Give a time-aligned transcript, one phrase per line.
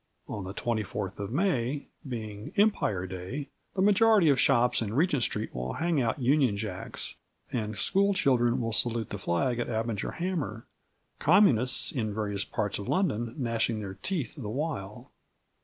[0.27, 5.53] On the 24th of May, being Empire Day, the majority of shops in Regent Street
[5.53, 7.13] will hang out Union Jacks,
[7.53, 10.65] and school children will salute the flag at Abinger Hammer,
[11.19, 15.11] Communists in various parts of London gnashing their teeth the while.